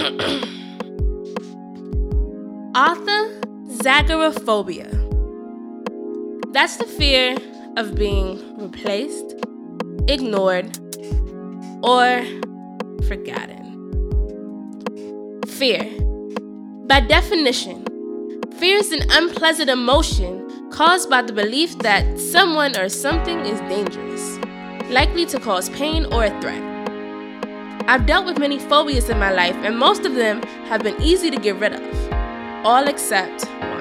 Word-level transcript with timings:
Athazagoraphobia. 2.72 4.88
That's 6.54 6.76
the 6.76 6.86
fear 6.86 7.36
of 7.76 7.96
being 7.96 8.40
replaced, 8.56 9.34
ignored, 10.08 10.78
or 11.82 12.24
forgotten. 13.06 13.66
Fear. 15.46 15.84
By 16.86 17.00
definition, 17.00 17.84
fear 18.56 18.78
is 18.78 18.92
an 18.92 19.02
unpleasant 19.10 19.68
emotion 19.68 20.70
caused 20.70 21.10
by 21.10 21.20
the 21.20 21.34
belief 21.34 21.76
that 21.80 22.18
someone 22.18 22.74
or 22.78 22.88
something 22.88 23.40
is 23.40 23.60
dangerous, 23.68 24.38
likely 24.88 25.26
to 25.26 25.38
cause 25.38 25.68
pain 25.68 26.06
or 26.06 26.24
a 26.24 26.40
threat. 26.40 26.69
I've 27.90 28.06
dealt 28.06 28.24
with 28.24 28.38
many 28.38 28.58
phobias 28.60 29.10
in 29.10 29.18
my 29.18 29.32
life, 29.32 29.56
and 29.64 29.76
most 29.76 30.06
of 30.06 30.14
them 30.14 30.40
have 30.68 30.84
been 30.84 31.02
easy 31.02 31.28
to 31.28 31.36
get 31.36 31.56
rid 31.56 31.72
of, 31.72 31.82
all 32.64 32.86
except 32.86 33.46
one 33.46 33.80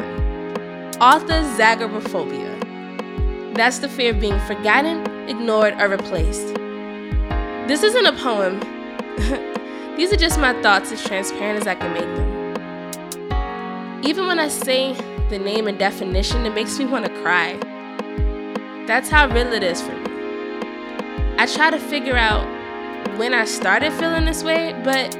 athazagoraphobia. 0.99 3.53
That's 3.53 3.77
the 3.77 3.87
fear 3.87 4.11
of 4.11 4.19
being 4.19 4.39
forgotten, 4.47 5.05
ignored, 5.29 5.75
or 5.79 5.89
replaced. 5.89 6.55
This 7.67 7.83
isn't 7.83 8.07
a 8.07 8.13
poem. 8.13 8.59
These 9.95 10.11
are 10.11 10.17
just 10.17 10.39
my 10.39 10.59
thoughts 10.63 10.91
as 10.91 11.05
transparent 11.05 11.61
as 11.61 11.67
I 11.67 11.75
can 11.75 11.93
make 11.93 12.15
them. 12.15 12.27
Even 14.03 14.25
when 14.25 14.39
I 14.39 14.47
say 14.47 14.95
the 15.29 15.37
name 15.37 15.67
and 15.67 15.77
definition, 15.77 16.47
it 16.47 16.55
makes 16.55 16.79
me 16.79 16.85
want 16.85 17.05
to 17.05 17.11
cry. 17.21 17.59
That's 18.87 19.07
how 19.07 19.27
real 19.27 19.53
it 19.53 19.61
is 19.61 19.83
for 19.83 19.93
me. 19.93 20.09
I 21.37 21.45
try 21.45 21.69
to 21.69 21.77
figure 21.77 22.17
out 22.17 22.58
when 23.17 23.33
I 23.33 23.45
started 23.45 23.93
feeling 23.93 24.25
this 24.25 24.43
way, 24.43 24.79
but 24.83 25.15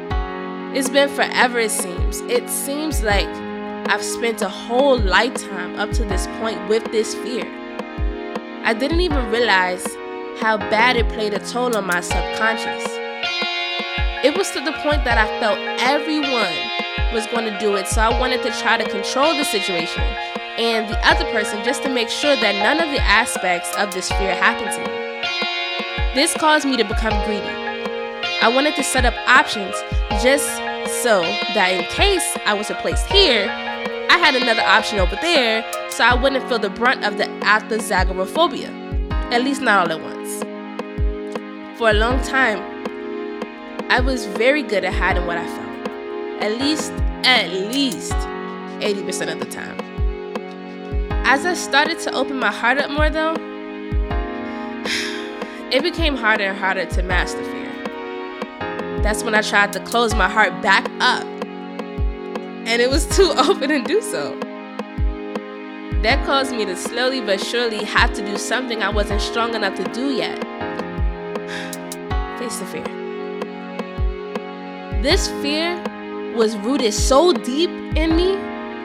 it's 0.76 0.90
been 0.90 1.10
forever, 1.10 1.60
it 1.60 1.72
seems. 1.72 2.22
It 2.22 2.50
seems 2.50 3.02
like 3.02 3.28
I've 3.90 4.04
spent 4.04 4.42
a 4.42 4.50
whole 4.50 5.00
lifetime 5.00 5.76
up 5.80 5.92
to 5.92 6.06
this 6.06 6.28
point 6.40 6.68
with 6.70 6.84
this 6.92 7.16
fear. 7.16 7.46
I 8.64 8.74
didn't 8.74 9.00
even 9.00 9.30
realize 9.32 9.86
how 10.40 10.58
bad 10.58 10.96
it 10.96 11.10
played 11.10 11.34
a 11.34 11.40
toll 11.40 11.76
on 11.76 11.86
my 11.86 12.02
subconscious. 12.02 12.86
It 14.24 14.38
was 14.38 14.52
to 14.52 14.60
the 14.60 14.74
point 14.84 15.04
that 15.06 15.18
I 15.18 15.40
felt 15.40 15.58
everyone 15.80 17.14
was 17.14 17.26
going 17.28 17.52
to 17.52 17.58
do 17.60 17.76
it, 17.76 17.88
so 17.88 18.02
I 18.02 18.20
wanted 18.20 18.44
to 18.44 18.52
try 18.60 18.78
to 18.78 18.90
control 18.90 19.36
the 19.36 19.44
situation 19.44 20.04
and 20.60 20.90
the 20.90 21.00
other 21.08 21.26
person 21.32 21.64
just 21.64 21.84
to 21.84 21.90
make 21.90 22.10
sure 22.10 22.36
that 22.36 22.56
none 22.62 22.86
of 22.86 22.94
the 22.94 23.02
aspects 23.02 23.74
of 23.78 23.94
this 23.94 24.10
fear 24.10 24.36
happened 24.36 24.72
to 24.72 24.92
me. 24.92 25.00
This 26.14 26.34
caused 26.34 26.68
me 26.68 26.76
to 26.78 26.84
become 26.84 27.14
greedy. 27.26 27.59
I 28.42 28.48
wanted 28.48 28.76
to 28.76 28.84
set 28.86 29.04
up 29.04 29.14
options 29.28 29.76
just 30.24 30.48
so 31.04 31.22
that 31.54 31.72
in 31.74 31.84
case 31.92 32.38
I 32.46 32.54
was 32.54 32.70
replaced 32.70 33.06
here, 33.08 33.50
I 33.50 34.18
had 34.18 34.34
another 34.34 34.62
option 34.62 34.98
over 35.00 35.18
there 35.18 35.62
so 35.90 36.06
I 36.06 36.14
wouldn't 36.14 36.48
feel 36.48 36.58
the 36.58 36.70
brunt 36.70 37.04
of 37.04 37.18
the 37.18 37.26
athazagoraphobia, 37.26 38.70
at 39.34 39.44
least 39.44 39.62
not 39.62 39.92
all 39.92 39.98
at 39.98 40.02
once. 40.02 40.40
For 41.78 41.90
a 41.90 41.94
long 41.94 42.22
time, 42.24 42.60
I 43.90 44.00
was 44.00 44.26
very 44.26 44.64
good 44.64 44.86
at 44.86 44.94
hiding 44.94 45.26
what 45.26 45.38
I 45.38 45.46
felt, 45.46 45.90
at 46.42 46.58
least, 46.60 46.94
at 47.26 47.50
least 47.50 48.14
80% 48.14 49.34
of 49.34 49.40
the 49.40 49.48
time. 49.48 49.78
As 51.26 51.46
I 51.46 51.56
started 51.56 52.00
to 52.00 52.16
open 52.16 52.40
my 52.40 52.52
heart 52.52 52.78
up 52.78 52.90
more, 52.90 53.10
though, 53.10 53.34
it 55.72 55.84
became 55.84 56.16
harder 56.16 56.46
and 56.46 56.58
harder 56.58 56.86
to 56.86 57.04
master 57.04 57.44
fear. 57.44 57.59
That's 59.02 59.24
when 59.24 59.34
I 59.34 59.42
tried 59.42 59.72
to 59.74 59.80
close 59.80 60.14
my 60.14 60.28
heart 60.28 60.62
back 60.62 60.86
up. 61.00 61.24
And 61.24 62.82
it 62.82 62.90
was 62.90 63.06
too 63.16 63.32
open 63.38 63.70
to 63.70 63.82
do 63.82 64.02
so. 64.02 64.38
That 66.04 66.26
caused 66.26 66.52
me 66.52 66.66
to 66.66 66.76
slowly 66.76 67.22
but 67.22 67.40
surely 67.40 67.86
have 67.86 68.12
to 68.14 68.26
do 68.26 68.38
something 68.38 68.84
I 68.84 68.90
wasn't 68.90 69.22
strong 69.22 69.56
enough 69.56 69.76
to 69.76 69.86
do 69.94 70.12
yet. 70.12 70.38
Face 72.40 72.58
the 72.58 72.66
fear. 72.66 72.84
This 75.02 75.30
fear 75.42 75.82
was 76.36 76.58
rooted 76.58 76.94
so 76.94 77.32
deep 77.32 77.70
in 77.96 78.18
me 78.18 78.36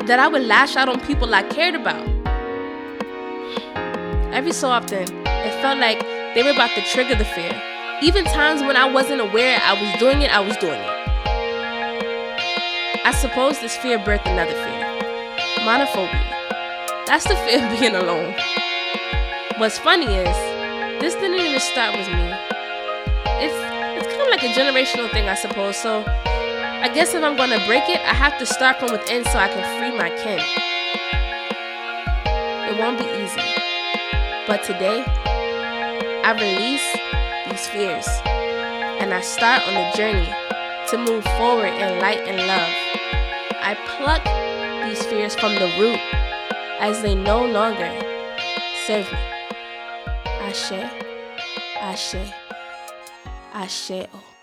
that 0.07 0.21
I 0.21 0.29
would 0.29 0.43
lash 0.43 0.77
out 0.77 0.89
on 0.89 1.01
people 1.01 1.35
I 1.35 1.43
cared 1.43 1.75
about. 1.75 2.07
Every 4.33 4.53
so 4.53 4.69
often, 4.69 5.09
it 5.27 5.61
felt 5.61 5.81
like 5.81 5.99
they 6.35 6.45
were 6.45 6.51
about 6.51 6.71
to 6.77 6.83
trigger 6.83 7.17
the 7.17 7.25
fear 7.25 7.74
even 8.05 8.25
times 8.27 8.61
when 8.61 8.77
I 8.77 8.85
wasn't 8.85 9.23
aware 9.23 9.59
I 9.63 9.73
was 9.81 9.99
doing 9.99 10.21
it, 10.21 10.31
I 10.31 10.41
was 10.41 10.59
doing 10.59 10.79
it. 10.79 10.95
I 13.03 13.13
suppose 13.19 13.59
this 13.61 13.79
fear 13.79 13.99
birthed 13.99 14.27
another 14.27 14.53
fear 14.53 14.85
monophobia. 15.65 16.21
That's 17.07 17.25
the 17.25 17.35
fear 17.49 17.65
of 17.65 17.81
being 17.81 17.95
alone. 17.97 18.35
What's 19.57 19.79
funny 19.79 20.05
is, 20.05 20.37
this 21.01 21.15
didn't 21.15 21.41
even 21.41 21.59
start 21.61 21.97
with 21.97 22.07
me. 22.09 22.29
It's, 23.41 23.57
it's 23.97 24.09
kind 24.09 24.21
of 24.21 24.29
like 24.29 24.43
a 24.43 24.53
generational 24.53 25.11
thing, 25.11 25.27
I 25.27 25.35
suppose. 25.35 25.79
So, 25.79 26.05
I 26.07 26.91
guess 26.93 27.15
if 27.15 27.23
I'm 27.23 27.39
gonna 27.39 27.65
break 27.67 27.89
it, 27.89 28.01
I 28.01 28.13
have 28.13 28.39
to 28.39 28.45
start 28.45 28.81
from 28.81 28.93
within 28.93 29.25
so 29.25 29.39
I 29.39 29.49
can 29.49 29.65
free 29.81 29.97
my 29.97 30.11
kin. 30.11 30.41
It 32.69 32.79
won't 32.79 32.99
be 32.99 33.07
easy. 33.25 33.41
But 34.47 34.63
today, 34.63 35.03
I 36.23 36.33
release 36.39 36.85
fears. 37.75 38.07
And 39.03 39.13
I 39.13 39.21
start 39.21 39.67
on 39.67 39.75
the 39.75 39.91
journey 39.97 40.31
to 40.91 40.97
move 40.97 41.25
forward 41.37 41.75
in 41.75 41.99
light 41.99 42.21
and 42.21 42.39
love. 42.47 42.71
I 43.69 43.75
pluck 43.97 44.23
these 44.87 45.05
fears 45.07 45.35
from 45.35 45.55
the 45.57 45.67
root 45.81 45.99
as 46.79 47.03
they 47.03 47.17
no 47.17 47.45
longer 47.45 47.91
serve 48.87 49.11
me. 49.11 49.19
Ashe, 50.47 50.73
Ashe, 51.81 52.33
Ashe. 53.53 54.07
Oh. 54.15 54.34